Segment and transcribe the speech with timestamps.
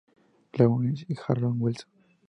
[0.57, 1.87] Lawrence y Harold Wilson.